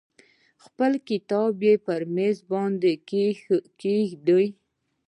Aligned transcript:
خپل 0.63 0.91
کتاب 1.09 1.61
پر 1.85 2.01
میز 2.15 2.37
باندې 2.51 2.91
کیږدئ. 3.81 4.47